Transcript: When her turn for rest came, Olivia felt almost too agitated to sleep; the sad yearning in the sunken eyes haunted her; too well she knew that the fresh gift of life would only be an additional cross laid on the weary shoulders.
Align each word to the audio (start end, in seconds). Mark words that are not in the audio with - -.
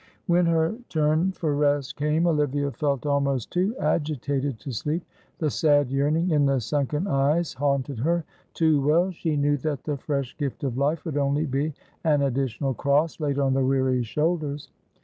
When 0.25 0.47
her 0.47 0.73
turn 0.89 1.31
for 1.33 1.53
rest 1.53 1.95
came, 1.95 2.25
Olivia 2.25 2.71
felt 2.71 3.05
almost 3.05 3.51
too 3.51 3.75
agitated 3.77 4.57
to 4.61 4.71
sleep; 4.71 5.05
the 5.37 5.51
sad 5.51 5.91
yearning 5.91 6.31
in 6.31 6.47
the 6.47 6.59
sunken 6.59 7.05
eyes 7.05 7.53
haunted 7.53 7.99
her; 7.99 8.25
too 8.55 8.81
well 8.81 9.11
she 9.11 9.37
knew 9.37 9.57
that 9.57 9.83
the 9.83 9.97
fresh 9.97 10.35
gift 10.39 10.63
of 10.63 10.75
life 10.75 11.05
would 11.05 11.17
only 11.17 11.45
be 11.45 11.75
an 12.03 12.23
additional 12.23 12.73
cross 12.73 13.19
laid 13.19 13.37
on 13.37 13.53
the 13.53 13.63
weary 13.63 14.01
shoulders. 14.01 14.69